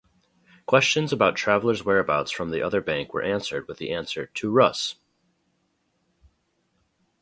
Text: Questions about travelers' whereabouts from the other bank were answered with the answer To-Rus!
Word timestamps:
Questions 0.65 1.13
about 1.13 1.35
travelers' 1.35 1.85
whereabouts 1.85 2.31
from 2.31 2.49
the 2.49 2.59
other 2.63 2.81
bank 2.81 3.13
were 3.13 3.21
answered 3.21 3.67
with 3.67 3.77
the 3.77 3.91
answer 3.93 4.25
To-Rus! 4.33 4.95